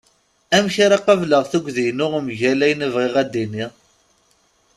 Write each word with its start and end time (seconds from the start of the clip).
Amek 0.55 0.75
ara 0.85 1.03
qabeleɣ 1.05 1.43
tugdi-inu 1.51 2.07
mgal 2.27 2.59
ayen 2.65 2.81
bɣiɣ 2.93 3.15
ad 3.21 3.27
d-iniɣ? 3.33 3.71